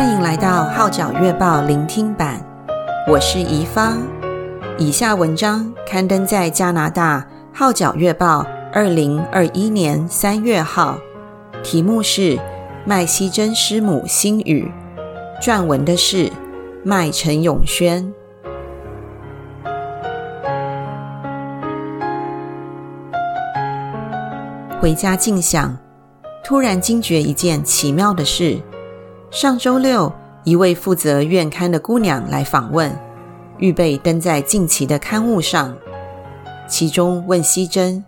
[0.00, 2.40] 欢迎来到《号角月报》聆听版，
[3.06, 3.98] 我是怡芳。
[4.78, 7.20] 以下文章刊登在加拿大
[7.54, 8.42] 《号角月报》
[8.72, 10.96] 二零二一年三月号，
[11.62, 12.38] 题目是
[12.86, 14.72] 麦希珍师母心语，
[15.38, 16.32] 撰文的是
[16.82, 18.10] 麦陈永轩。
[24.80, 25.76] 回家静想，
[26.42, 28.58] 突然惊觉一件奇妙的事。
[29.30, 30.12] 上周六，
[30.42, 32.92] 一位负责院刊的姑娘来访问，
[33.58, 35.76] 预备登在近期的刊物上。
[36.66, 38.04] 其中问希珍：“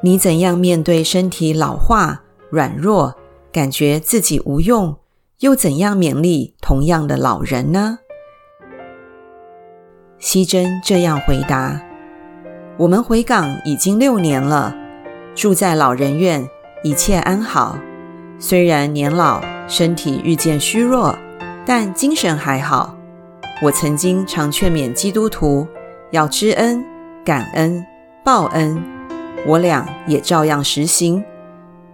[0.00, 3.12] 你怎样面对身体老化、软弱，
[3.50, 4.96] 感觉自己无用，
[5.40, 7.98] 又怎样勉励同样的老人呢？”
[10.20, 11.82] 希珍这样回答
[12.78, 14.72] ：“我们回港已经六年了，
[15.34, 16.48] 住在老人院，
[16.84, 17.76] 一切安好。
[18.38, 21.16] 虽然年老。”身体日渐虚弱，
[21.64, 22.96] 但精神还好。
[23.62, 25.66] 我曾经常劝勉基督徒
[26.10, 26.84] 要知恩、
[27.24, 27.84] 感恩、
[28.24, 28.82] 报恩，
[29.46, 31.24] 我俩也照样实行。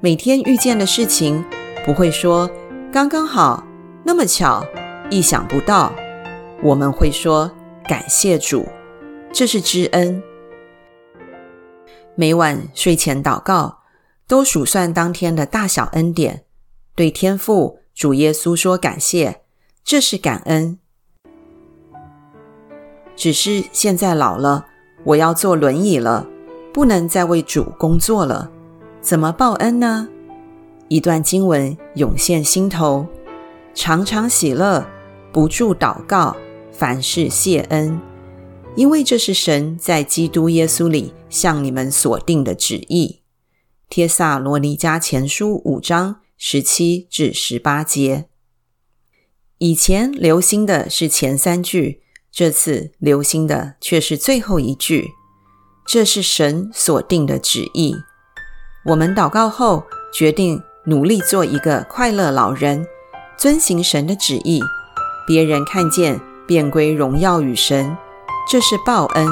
[0.00, 1.44] 每天遇见的事情，
[1.84, 2.48] 不会说
[2.92, 3.64] 刚刚好、
[4.04, 4.64] 那么巧、
[5.10, 5.92] 意想不到，
[6.62, 7.50] 我们会说
[7.88, 8.66] 感谢主，
[9.32, 10.22] 这是知恩。
[12.14, 13.80] 每晚睡前祷告，
[14.26, 16.44] 都数算当天的大小恩典。
[16.98, 19.42] 对天父主耶稣说感谢，
[19.84, 20.80] 这是感恩。
[23.14, 24.66] 只是现在老了，
[25.04, 26.26] 我要坐轮椅了，
[26.74, 28.50] 不能再为主工作了，
[29.00, 30.08] 怎么报恩呢？
[30.88, 33.06] 一段经文涌现心头：
[33.74, 34.84] 常常喜乐，
[35.30, 36.36] 不住祷告，
[36.72, 38.00] 凡事谢恩，
[38.74, 43.20] 因为这是神在基督耶稣里向你们所定的旨意。
[43.88, 46.16] 帖撒罗尼迦前书五章。
[46.40, 48.28] 十七至十八节，
[49.58, 52.00] 以前留心的是前三句，
[52.30, 55.08] 这次留心的却是最后一句。
[55.84, 57.96] 这是神所定的旨意。
[58.86, 59.84] 我们祷告后，
[60.14, 62.86] 决定努力做一个快乐老人，
[63.36, 64.62] 遵行神的旨意。
[65.26, 67.96] 别人看见，便归荣耀与神。
[68.48, 69.26] 这是报恩。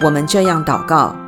[0.00, 1.23] 我们这样祷告。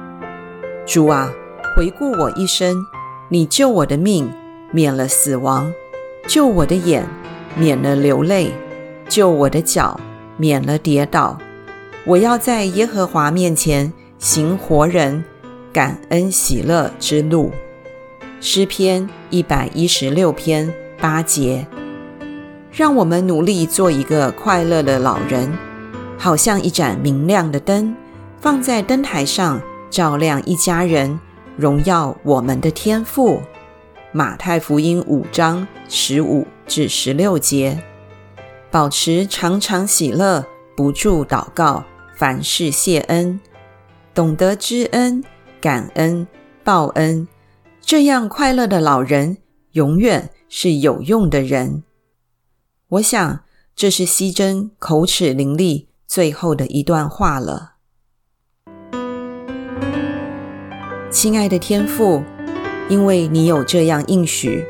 [0.87, 1.33] 主啊，
[1.75, 2.87] 回顾我一生，
[3.29, 4.31] 你救我的命，
[4.71, 5.73] 免了死亡；
[6.29, 7.05] 救我的眼，
[7.57, 8.53] 免了流泪；
[9.09, 9.99] 救我的脚，
[10.37, 11.37] 免了跌倒。
[12.05, 15.25] 我要在耶和华面前行活人
[15.73, 17.51] 感恩喜乐之路。
[18.41, 21.67] 诗篇一百一十六篇八节。
[22.71, 25.53] 让我们努力做一个快乐的老人，
[26.17, 27.97] 好像一盏明亮的灯，
[28.39, 29.61] 放在灯台上。
[29.97, 31.19] 照亮一家人，
[31.57, 33.41] 荣耀我们的天赋。
[34.13, 37.83] 马太福音五章十五至十六节，
[38.71, 40.45] 保持常常喜乐，
[40.77, 41.83] 不住祷告，
[42.15, 43.41] 凡事谢恩，
[44.13, 45.25] 懂得知恩、
[45.63, 46.27] 感恩、
[46.63, 47.27] 报恩，
[47.81, 49.39] 这样快乐的老人，
[49.73, 51.85] 永远是有用的人。
[52.89, 53.41] 我想，
[53.75, 57.76] 这是西珍口齿伶俐最后的一段话了。
[61.17, 62.23] 亲爱的天父，
[62.91, 64.63] 因为你有这样应许，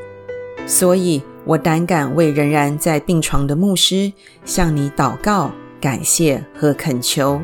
[0.64, 4.12] 所以我胆敢为仍然在病床的牧师
[4.44, 7.40] 向你祷告、感谢和恳求。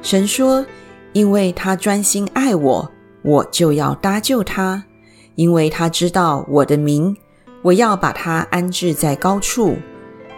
[0.00, 0.64] 神说
[1.12, 2.90] ：“因为他专心爱我，
[3.20, 4.82] 我就要搭救他；
[5.34, 7.14] 因为他知道我的名，
[7.60, 9.76] 我要把他安置在高处。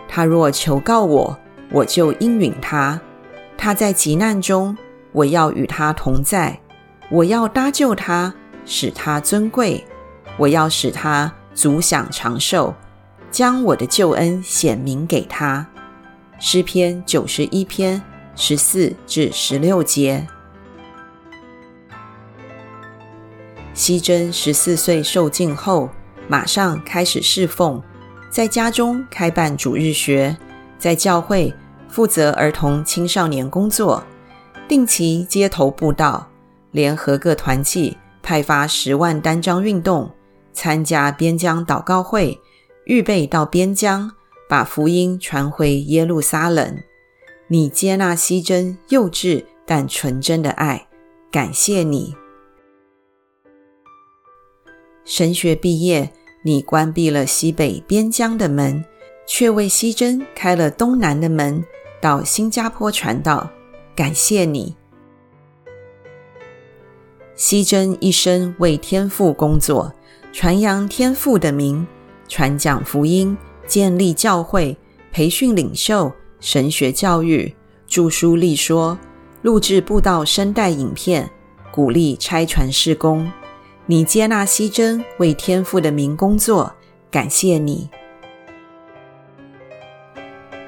[0.09, 1.39] 他若求告我，
[1.71, 3.01] 我就应允他。
[3.57, 4.77] 他在急难中，
[5.13, 6.59] 我要与他同在。”
[7.09, 8.35] 我要搭救他，
[8.65, 9.85] 使他尊贵；
[10.37, 12.75] 我要使他足享长寿，
[13.31, 15.67] 将我的救恩显明给他。
[16.39, 18.03] 诗篇九十一篇
[18.35, 20.27] 十四至十六节。
[23.73, 25.89] 希珍十四岁受浸后，
[26.27, 27.81] 马上开始侍奉，
[28.29, 30.37] 在家中开办主日学，
[30.77, 31.55] 在教会
[31.89, 34.03] 负责儿童青少年工作，
[34.67, 36.29] 定期街头布道。
[36.77, 40.11] 联合各团契派发十万单张运动，
[40.53, 42.39] 参加边疆祷告会，
[42.85, 44.13] 预备到边疆
[44.47, 46.79] 把福音传回耶路撒冷。
[47.49, 50.87] 你接纳西珍幼稚但纯真的爱，
[51.31, 52.15] 感谢你。
[55.07, 56.13] 神学毕业，
[56.43, 58.85] 你关闭了西北边疆的门，
[59.27, 61.65] 却为希珍开了东南的门，
[62.03, 63.49] 到新加坡传道，
[63.95, 64.77] 感谢你。
[67.37, 69.93] 希珍一生为天父工作，
[70.33, 71.87] 传扬天父的名，
[72.27, 73.37] 传讲福音，
[73.67, 74.75] 建立教会，
[75.13, 76.11] 培训领袖，
[76.41, 77.55] 神学教育，
[77.87, 78.99] 著书立说，
[79.43, 81.31] 录制布道声带影片，
[81.71, 83.31] 鼓励差传事工。
[83.85, 86.73] 你接纳希珍为天父的名工作，
[87.11, 87.91] 感谢你。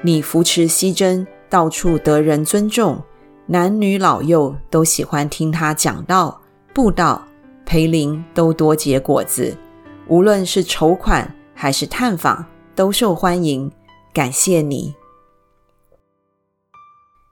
[0.03, 3.01] 你扶持希珍，到处得人尊重，
[3.47, 6.38] 男女老幼都喜欢听他讲道、
[6.73, 7.25] 布道、
[7.65, 9.57] 培灵，都多结果子。
[10.07, 12.45] 无论是筹款还是探访，
[12.75, 13.71] 都受欢迎。
[14.13, 14.95] 感谢你。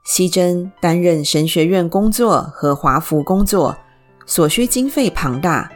[0.06, 3.76] 西珍担任神学院工作和华服工作，
[4.26, 5.70] 所需经费庞大，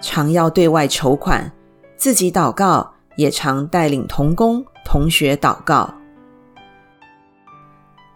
[0.00, 1.50] 常要对外筹款，
[1.96, 5.94] 自己祷告，也常带领同工同学祷告。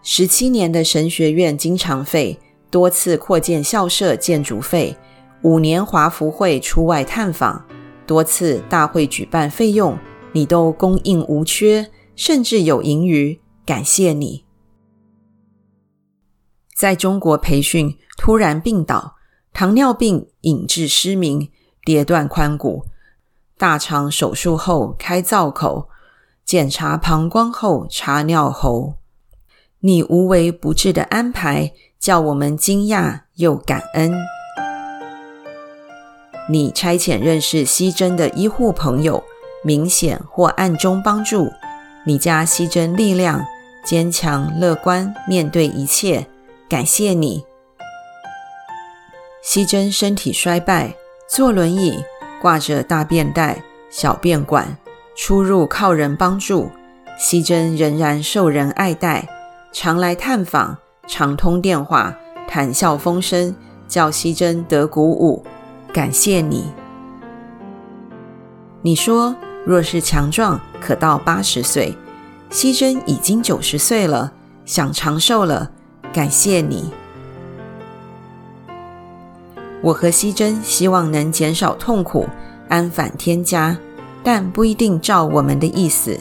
[0.03, 2.37] 十七年的神学院经常费，
[2.73, 4.97] 多次扩建校舍建筑费，
[5.43, 7.63] 五年华福会出外探访，
[8.07, 9.95] 多次大会举办费用，
[10.31, 13.39] 你都供应无缺，甚至有盈余。
[13.63, 14.45] 感谢你。
[16.75, 19.17] 在中国培训，突然病倒，
[19.53, 21.51] 糖尿病引致失明，
[21.85, 22.85] 跌断髋骨，
[23.55, 25.89] 大肠手术后开造口，
[26.43, 28.95] 检查膀胱后插尿喉。
[29.81, 31.73] 你无微不至的安排，
[32.03, 34.13] 叫我们惊讶又感恩。
[36.49, 39.23] 你差遣认识希珍的医护朋友，
[39.63, 41.49] 明显或暗中帮助
[42.05, 43.45] 你，加希珍力量，
[43.85, 46.27] 坚强乐观面对一切。
[46.67, 47.45] 感谢你。
[49.41, 50.93] 希珍身体衰败，
[51.29, 52.03] 坐轮椅，
[52.41, 54.75] 挂着大便袋、小便管，
[55.15, 56.69] 出入靠人帮助。
[57.17, 59.25] 希珍仍然受人爱戴。
[59.71, 60.77] 常来探访，
[61.07, 62.15] 常通电话，
[62.47, 63.55] 谈笑风生，
[63.87, 65.43] 叫希珍得鼓舞。
[65.91, 66.65] 感谢你。
[68.81, 69.35] 你说，
[69.65, 71.95] 若是强壮，可到八十岁。
[72.49, 74.31] 希珍已经九十岁了，
[74.65, 75.71] 想长寿了。
[76.13, 76.91] 感谢你。
[79.81, 82.27] 我和希珍希望能减少痛苦，
[82.69, 83.77] 安返天家，
[84.23, 86.17] 但不一定照我们的意思。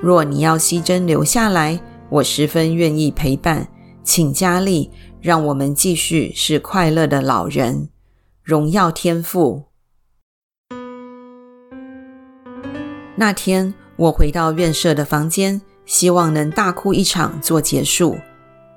[0.00, 3.68] 若你要希珍留下来，我十分愿意陪伴，
[4.08, 4.90] 请加力，
[5.20, 7.90] 让我们继续是快乐的老人。
[8.42, 9.64] 荣耀天赋。
[13.16, 18.16] 那天我回到院舍的房间，希望能大哭一场做结束，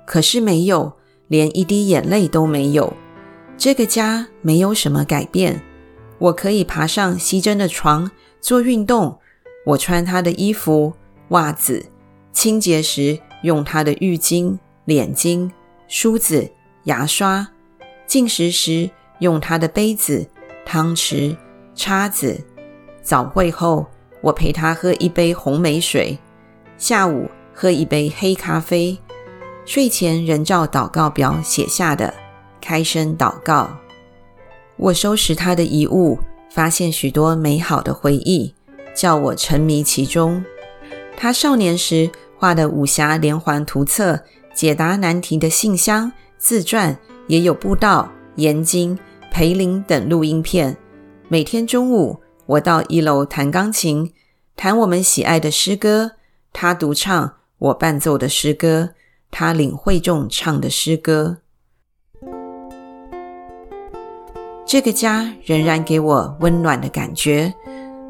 [0.04, 0.92] 可是没有，
[1.28, 2.92] 连一滴眼泪都没有。
[3.56, 5.62] 这个家没有什么改变，
[6.18, 9.18] 我可以爬上希珍的床做运动，
[9.64, 10.92] 我穿她的衣服、
[11.28, 11.86] 袜子。
[12.34, 14.58] 清洁时用她的浴巾、
[14.92, 15.50] 脸巾、
[15.88, 16.46] 梳子、
[16.84, 17.46] 牙刷；
[18.06, 18.90] 进食时
[19.20, 20.28] 用他的杯子、
[20.66, 21.34] 汤匙、
[21.74, 22.38] 叉子。
[23.00, 23.86] 早会后，
[24.20, 26.18] 我陪他喝一杯红莓水；
[26.76, 28.98] 下午喝一杯黑咖啡。
[29.64, 32.12] 睡前人照祷告表写下的，
[32.60, 33.78] 开声祷告。
[34.76, 36.18] 我收拾他的遗物，
[36.50, 38.54] 发现许多美好的回忆，
[38.94, 40.44] 叫我沉迷其中。
[41.16, 44.20] 他少年时画的武侠连环图册、
[44.54, 46.96] 解答难题的信箱、自传，
[47.26, 48.98] 也有布道、研经、
[49.30, 50.76] 培灵等录音片。
[51.28, 54.12] 每天中午，我到一楼弹钢琴，
[54.54, 56.12] 弹我们喜爱的诗歌，
[56.52, 58.90] 他独唱，我伴奏的诗歌，
[59.30, 61.38] 他领会众唱的诗歌。
[64.66, 67.52] 这个家仍然给我温暖的感觉。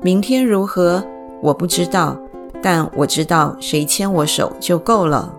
[0.02, 1.04] 明天如何，
[1.40, 2.18] 我不知道。
[2.60, 5.36] 但我知道，谁牵我手就够了。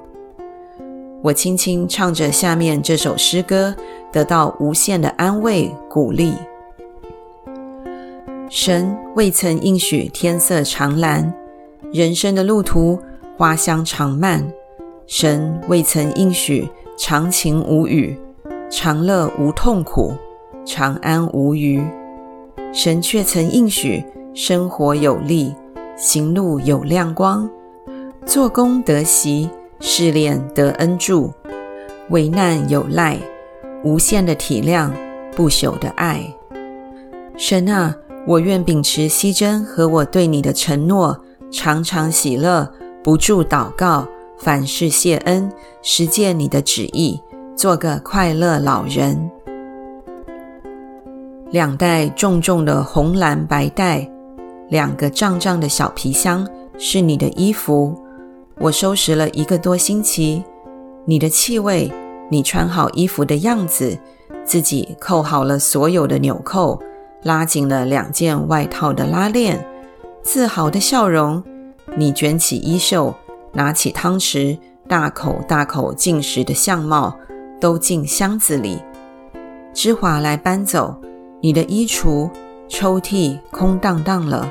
[1.24, 3.74] 我轻轻唱着下面这首诗歌，
[4.12, 6.34] 得到无限的安慰鼓励。
[8.50, 11.34] 神未曾应许天色常蓝，
[11.94, 13.00] 人生的路途
[13.38, 14.46] 花香常漫。
[15.08, 18.20] 神未曾应许常晴无雨，
[18.70, 20.14] 常乐无痛苦，
[20.66, 21.82] 常安无虞。
[22.74, 24.04] 神却曾应许
[24.34, 25.56] 生活有力。
[25.96, 27.48] 行路有亮光，
[28.26, 29.48] 做工得喜，
[29.86, 31.34] 试炼得恩助，
[32.10, 33.20] 危难有赖，
[33.84, 34.90] 无限的体谅，
[35.36, 36.34] 不朽的爱。
[37.36, 37.94] 神啊，
[38.26, 41.20] 我愿秉持希珍和我对你的承诺，
[41.52, 42.72] 常常喜乐，
[43.04, 47.20] 不住祷告，凡事谢恩，实践你的旨意，
[47.54, 49.30] 做个快乐老人。
[51.52, 54.10] 两袋重重的红蓝白带。
[54.70, 56.48] 两个胀胀的小皮箱
[56.80, 57.96] 是你的衣服，
[58.60, 60.44] 我收拾了一个多星期。
[61.06, 61.92] 你的气味，
[62.30, 63.98] 你穿好衣服的样子，
[64.46, 66.80] 自己扣好了所有的纽扣，
[67.24, 69.66] 拉紧了两件外套的拉链，
[70.22, 71.44] 自豪的笑容。
[71.96, 73.14] 你卷起衣袖，
[73.52, 74.58] 拿起汤匙，
[74.88, 77.18] 大口大口进食的相貌
[77.60, 78.80] 都进箱子里。
[79.74, 80.96] 芝华来搬走
[81.42, 82.30] 你的衣橱，
[82.70, 84.50] 抽屉空荡荡了。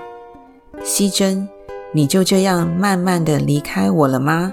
[0.85, 1.49] 希珍，
[1.95, 4.51] 你就这样慢慢的离开我了吗？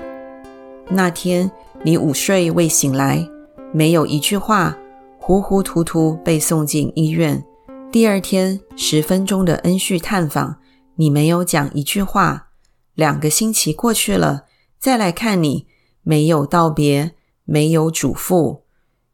[0.89, 1.49] 那天
[1.83, 3.25] 你午睡未醒来，
[3.71, 4.77] 没有一句话，
[5.17, 7.41] 糊糊涂涂被送进医院。
[7.89, 10.57] 第二天十分钟的恩叙探访，
[10.95, 12.49] 你没有讲一句话。
[12.93, 14.43] 两个星期过去了，
[14.77, 15.65] 再来看你，
[16.01, 17.13] 没有道别，
[17.45, 18.63] 没有嘱咐，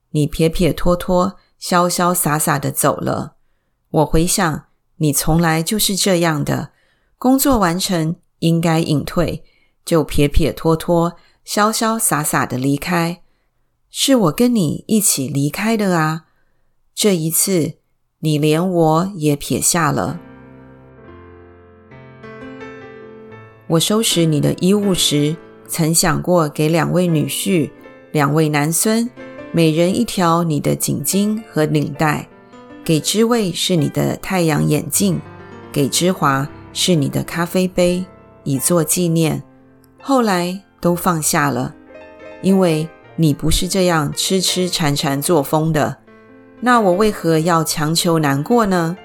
[0.09, 3.35] 你撇撇拖拖，潇潇洒洒的走了。
[3.91, 4.65] 我回想，
[4.97, 6.71] 你从来就是这样的，
[7.17, 9.43] 工作完成应该隐退，
[9.83, 13.21] 就撇撇拖拖，潇潇洒洒的离开。
[13.89, 16.25] 是我跟你一起离开的啊，
[16.93, 17.75] 这一次
[18.19, 20.19] 你连我也撇下了。
[23.67, 25.35] 我收拾你的衣物时，
[25.67, 27.71] 曾想过给两位女婿、
[28.11, 29.09] 两位男孙，
[29.51, 32.27] 每人一条你的颈巾和领带；
[32.83, 35.19] 给知味是你的太阳眼镜，
[35.71, 38.05] 给芝华是你的咖啡杯，
[38.43, 39.41] 以作纪念。
[40.01, 41.73] 后来都放下了，
[42.41, 45.95] 因为你不是这样痴痴缠缠作风的。
[46.59, 48.97] 那我为何要强求难过呢？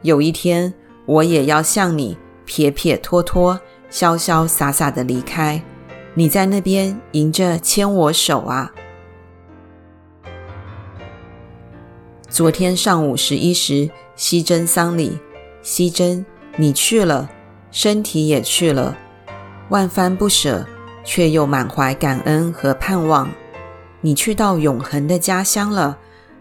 [0.00, 0.72] 有一天，
[1.04, 3.60] 我也要像你撇撇拖拖。
[3.90, 5.60] 潇潇洒洒的离开，
[6.14, 8.72] 你在那边迎着牵我手啊。
[12.28, 15.18] 昨天上午十一时，希珍丧礼，
[15.60, 16.24] 希珍，
[16.56, 17.28] 你去了，
[17.70, 18.96] 身体也去了，
[19.68, 20.66] 万番不舍，
[21.04, 23.30] 却又满怀感恩和盼望。
[24.00, 25.98] 你去到永恒的家乡了，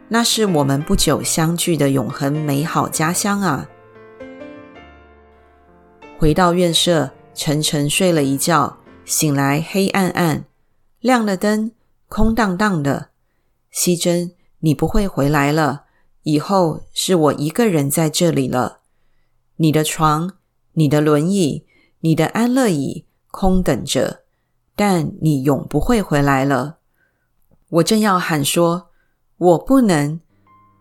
[0.07, 3.67] 那是我们不久相聚的永恒美好家乡啊。
[6.17, 7.11] 回到院舍。
[7.35, 10.43] 沉沉睡了一觉，醒来黑暗暗，
[10.99, 11.71] 亮了灯，
[12.09, 13.11] 空荡荡的。
[13.71, 15.83] 希珍，你不会回来了，
[16.23, 18.78] 以后是我一个人在这里了。
[19.61, 20.33] 你的床、
[20.73, 21.65] 你的轮椅、
[21.99, 24.21] 你的安乐椅空等着，
[24.75, 26.77] 但你永不会回来了。
[27.69, 28.89] 我正要喊说
[29.37, 30.19] “我不能”，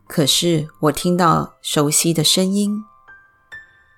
[0.08, 2.82] 可是我听到熟悉的声音：“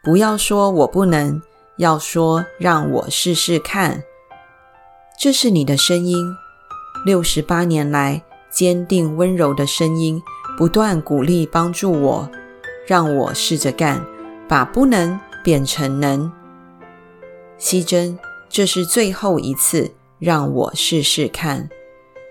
[0.02, 1.40] 不要说我不能。”
[1.76, 4.02] 要说让我试试看，
[5.18, 6.37] 这是你的声音，
[7.06, 10.22] 六十八年来坚定温柔的声音，
[10.58, 12.30] 不断鼓励帮助我，
[12.87, 14.04] 让我试着干，
[14.50, 16.28] 把不能变成能。
[17.57, 19.88] 希珍，这是最后一次
[20.19, 21.69] 让我试试看。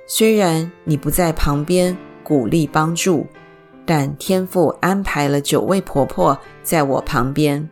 [0.06, 3.26] 虽然你不在旁边鼓励帮助，
[3.86, 7.70] 但天父安排了九位婆婆在我旁边，